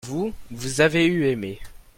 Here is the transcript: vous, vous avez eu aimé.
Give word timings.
vous, 0.07 0.33
vous 0.49 0.81
avez 0.81 1.05
eu 1.05 1.27
aimé. 1.27 1.59